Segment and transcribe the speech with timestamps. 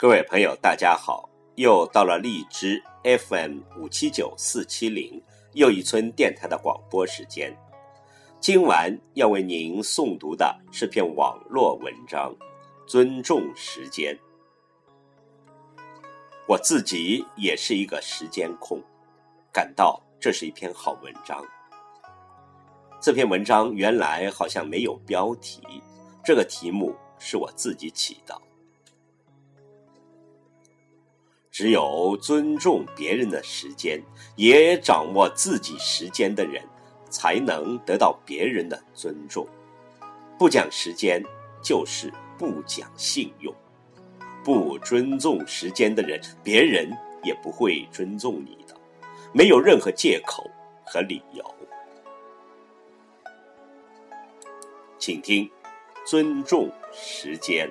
[0.00, 1.28] 各位朋友，大家好！
[1.56, 5.22] 又到了荔枝 FM 五七九四七零
[5.52, 7.54] 又一村电台的广播时间。
[8.40, 12.34] 今晚要为您诵读的是篇网络文章，
[12.88, 14.16] 《尊重时间》。
[16.48, 18.82] 我自己也是一个时间控，
[19.52, 21.44] 感到这是一篇好文章。
[23.02, 25.60] 这篇文章原来好像没有标题，
[26.24, 28.34] 这个题目是我自己起的。
[31.60, 34.02] 只有尊重别人的时间，
[34.34, 36.64] 也掌握自己时间的人，
[37.10, 39.46] 才能得到别人的尊重。
[40.38, 41.22] 不讲时间，
[41.62, 43.54] 就是不讲信用。
[44.42, 46.90] 不尊重时间的人，别人
[47.22, 48.74] 也不会尊重你的，
[49.30, 50.50] 没有任何借口
[50.86, 51.44] 和理由。
[54.98, 55.46] 请听，
[56.06, 57.70] 尊重时间。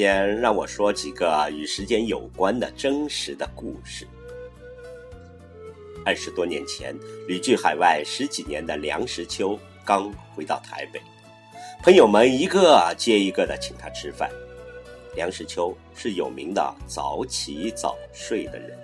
[0.00, 4.08] 先让我说几个与时间有关的真实的故事。
[6.06, 10.98] 二十多年前，旅居海外十几年的梁实秋刚回到台北，
[11.82, 14.30] 朋友们一个接一个的请他吃饭。
[15.14, 18.78] 梁实秋是有名的早起早睡的人，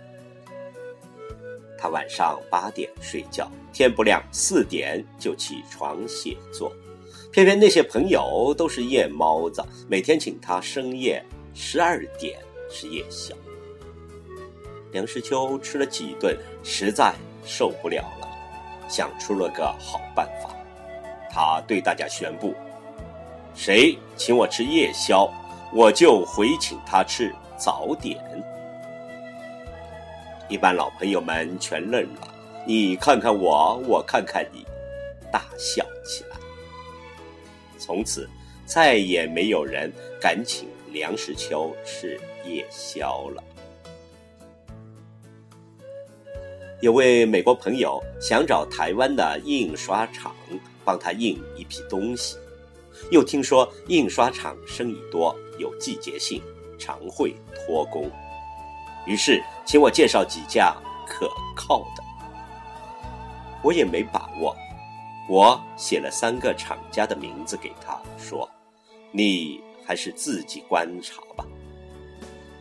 [1.78, 6.70] 他晚上八点睡觉，天不亮四点就起床写作。
[7.32, 11.22] 偏偏那些朋友都是夜猫子，每天请他深夜
[11.54, 12.38] 十二点
[12.70, 13.34] 吃夜宵。
[14.92, 17.12] 梁实秋吃了几顿，实在
[17.44, 18.28] 受不了了，
[18.88, 20.50] 想出了个好办法。
[21.30, 22.54] 他对大家宣布：
[23.54, 25.30] 谁请我吃夜宵，
[25.74, 28.18] 我就回请他吃早点。
[30.48, 32.28] 一般老朋友们全愣了，
[32.64, 34.64] 你看看我，我看看你，
[35.30, 36.35] 大笑起来。
[37.78, 38.28] 从此，
[38.64, 43.42] 再也没有人敢请梁实秋吃夜宵了。
[46.80, 50.34] 有位美国朋友想找台湾的印刷厂
[50.84, 52.36] 帮他印一批东西，
[53.10, 56.42] 又听说印刷厂生意多，有季节性，
[56.78, 58.10] 常会拖工，
[59.06, 60.76] 于是请我介绍几家
[61.06, 62.04] 可靠的。
[63.62, 64.54] 我也没把握。
[65.28, 68.48] 我写了三个厂家的名字给他，说
[69.10, 71.44] ：“你还是自己观察吧。”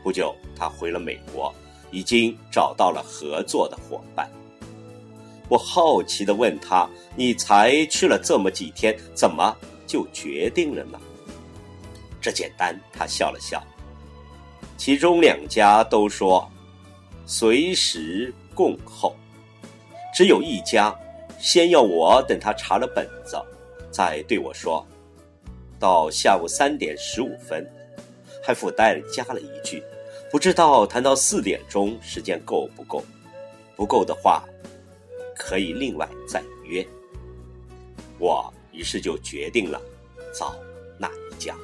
[0.04, 1.54] 不久，他回了美国，
[1.92, 4.28] 已经找到了合作的伙伴。
[5.48, 9.56] 我好奇地问他：“你才去了这么几天，怎么
[9.86, 11.00] 就决定了呢？”
[12.20, 13.64] 这简单，他笑了笑。
[14.76, 16.50] 其中两家都说
[17.28, 19.16] ：“随时恭候。”
[20.16, 20.96] 只有一家。
[21.46, 23.40] 先要我等他查了本子，
[23.92, 24.84] 再对我说，
[25.80, 27.64] 到下午三点十五分，
[28.44, 29.84] 还附带加了一句，
[30.32, 33.06] 不知道谈到四点钟时间够不够，
[33.76, 34.44] 不够的话，
[35.38, 36.84] 可以另外再约。
[38.18, 39.80] 我于是就决定了
[40.34, 40.56] 找
[40.98, 41.56] 那一家。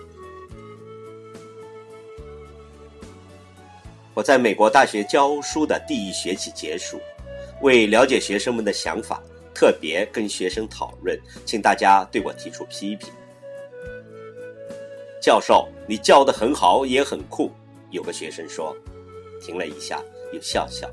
[4.13, 7.01] 我在美国大学教书的第一学期结束，
[7.61, 9.19] 为了解学生们的想法。
[9.53, 13.09] 特别跟学生讨论，请大家对我提出批评。
[15.21, 17.51] 教授，你教的很好，也很酷。
[17.92, 18.75] 有个学生说，
[19.42, 20.01] 停了一下，
[20.33, 20.89] 又笑笑。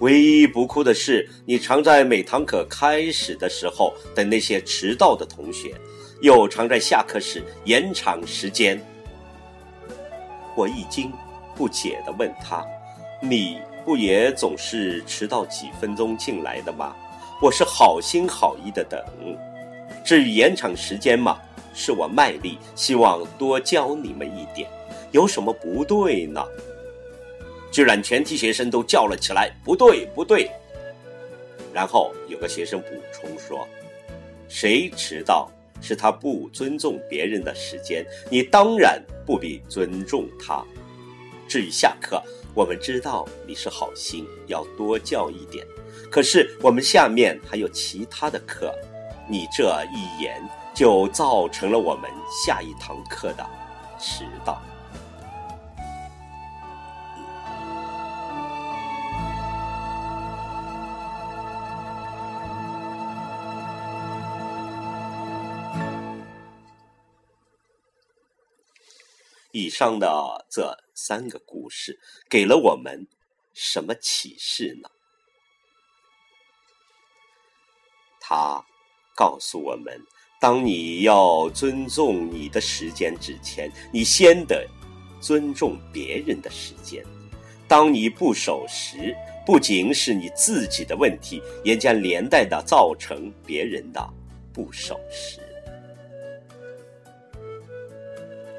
[0.00, 5.74] 唯一不酷的是，你常在每堂课开始的时候等那些迟到的同学，
[6.20, 8.78] 又常在下课时延长时间。
[10.54, 11.10] 我一惊，
[11.54, 12.66] 不解地问他
[13.22, 16.94] ：“你不也总是迟到几分钟进来的吗？”
[17.42, 19.04] 我是好心好意的等，
[20.04, 21.40] 至于延长时间嘛，
[21.74, 24.70] 是我卖力，希望多教你们一点，
[25.10, 26.40] 有什么不对呢？
[27.72, 30.48] 居然全体学生都叫了起来，不对不对。
[31.72, 33.66] 然后有个学生补充说
[34.48, 35.50] ：“谁迟到
[35.80, 40.64] 是他不尊重别人的时间，你当然不必尊重他。
[41.48, 42.22] 至于下课，
[42.54, 45.66] 我们知道你是好心，要多叫一点。
[46.10, 48.74] 可是我们下面还有其他的课，
[49.28, 50.42] 你这一言
[50.74, 52.10] 就造成了我们
[52.44, 53.46] 下一堂课的
[53.98, 54.60] 迟到。
[69.52, 73.06] 以上的这三个故事给了我们
[73.52, 74.88] 什么启示呢？
[78.18, 78.64] 他
[79.14, 80.00] 告诉我们：
[80.40, 84.66] 当你要尊重你的时间之前，你先得
[85.20, 87.04] 尊重别人的时间。
[87.68, 89.14] 当你不守时，
[89.44, 94.02] 不仅是你自己的问题，也将连带的造成别人的
[94.50, 95.41] 不守时。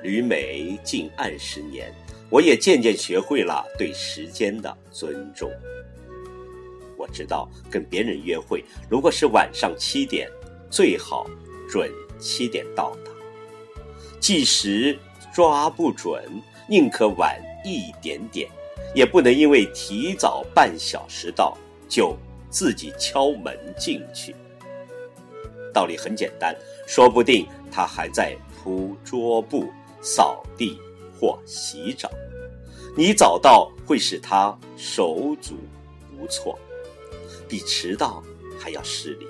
[0.03, 1.89] 旅美近二十年，
[2.29, 5.49] 我也渐渐学会了对时间的尊重。
[6.97, 10.29] 我知道跟别人约会，如果是晚上七点，
[10.69, 11.25] 最好
[11.69, 11.89] 准
[12.19, 13.11] 七点到达。
[14.19, 14.99] 计时
[15.33, 16.21] 抓不准，
[16.67, 18.49] 宁可晚一点点，
[18.93, 21.57] 也不能因为提早半小时到
[21.87, 22.13] 就
[22.49, 24.35] 自己敲门进去。
[25.73, 26.53] 道理很简单，
[26.85, 29.71] 说不定他还在铺桌布。
[30.03, 30.77] 扫地
[31.17, 32.11] 或洗澡，
[32.95, 35.55] 你早到会使他手足
[36.15, 36.59] 无措，
[37.47, 38.21] 比迟到
[38.59, 39.25] 还要失礼。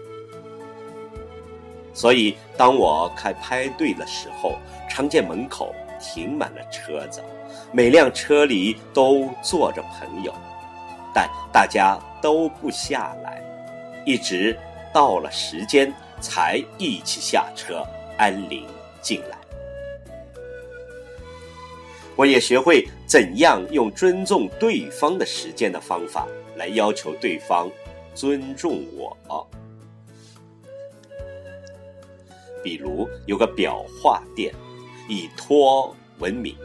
[1.93, 4.55] 所以，当我开派对的时候，
[4.89, 7.23] 常见门口停满了车子，
[7.71, 10.33] 每辆车里都坐着朋友，
[11.13, 13.43] 但大家都不下来，
[14.07, 14.57] 一直
[14.91, 17.85] 到了时间才一起下车
[18.17, 18.65] 安临
[18.99, 19.37] 进来。
[22.15, 27.69] 我也学会怎样用尊重对方的时间的方法来要求对方
[28.13, 29.17] 尊重我。
[32.63, 34.53] 比如有个裱画店，
[35.09, 36.55] 以托闻名。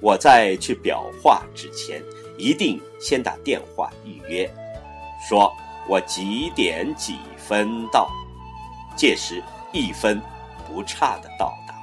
[0.00, 2.02] 我在去裱画之前，
[2.38, 4.50] 一定先打电话预约，
[5.28, 5.52] 说
[5.86, 8.10] 我几点几分到，
[8.96, 9.42] 届时
[9.72, 10.20] 一分
[10.66, 11.79] 不差的到达。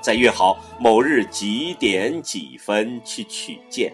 [0.00, 3.92] 再约好某日几点几分去取件，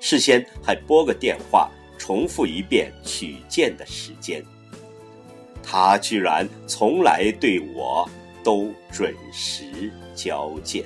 [0.00, 4.44] 事先还拨个电话，重复一遍取件的时间。
[5.62, 8.08] 他居然从来对我
[8.44, 10.84] 都准时交件。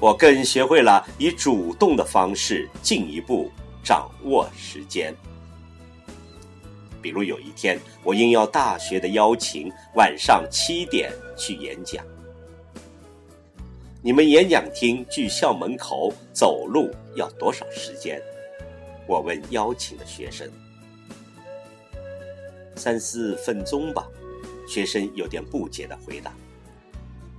[0.00, 3.50] 我更学会了以主动的方式进一步
[3.84, 5.14] 掌握时间。
[7.00, 12.04] 比如有一天，我应邀大学的邀请，晚上七点去演讲。
[14.02, 18.20] 你们演讲厅距校门口走路要多少时间？
[19.06, 20.48] 我问邀请的学生。
[22.76, 24.06] 三四分钟吧，
[24.66, 26.32] 学生有点不解的回答。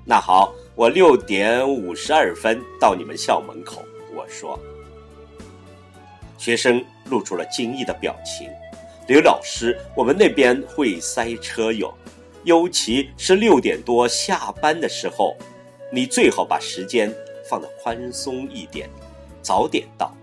[0.05, 3.83] 那好，我六点五十二分到你们校门口。
[4.13, 4.59] 我说。
[6.37, 8.49] 学生露出了惊异的表情。
[9.11, 11.93] 刘老师，我们那边会塞车哟，
[12.45, 15.35] 尤其是六点多下班的时候，
[15.91, 17.13] 你最好把时间
[17.43, 18.89] 放得宽松一点，
[19.41, 20.15] 早点到。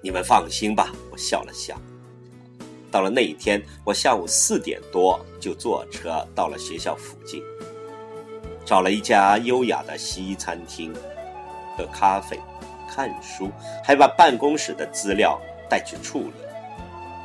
[0.00, 1.76] 你们放心吧，我笑了笑。
[2.92, 7.42] 到了那一天，我下午四点多就坐车到了学校附近，
[8.64, 10.94] 找了一家优雅的西餐厅，
[11.76, 12.38] 喝咖啡、
[12.88, 13.50] 看书，
[13.82, 15.36] 还把办公室的资料。
[15.70, 16.32] 带去处理，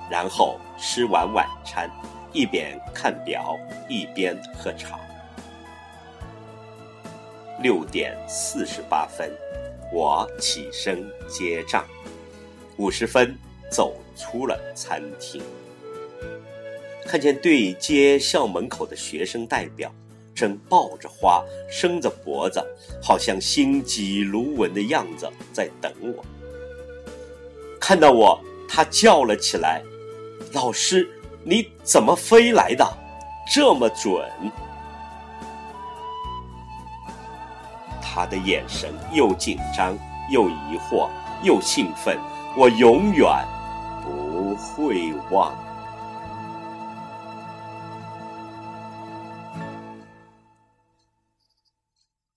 [0.09, 1.89] 然后吃完晚餐，
[2.31, 3.57] 一边看表
[3.89, 4.99] 一边喝茶。
[7.61, 9.31] 六点四十八分，
[9.91, 11.83] 我起身结账，
[12.77, 13.35] 五十分
[13.71, 15.41] 走出了餐厅，
[17.05, 19.91] 看见对接校门口的学生代表
[20.35, 22.61] 正抱着花，伸着脖子，
[23.01, 26.23] 好像心急如焚的样子，在等我。
[27.87, 29.79] 看到我，他叫了起来
[30.53, 31.07] ：“老师，
[31.43, 32.83] 你怎么飞来的？
[33.53, 34.27] 这么准！”
[38.01, 39.95] 他的眼神又紧张
[40.31, 41.07] 又疑惑
[41.43, 42.17] 又兴奋，
[42.57, 43.27] 我永远
[44.03, 45.55] 不会忘。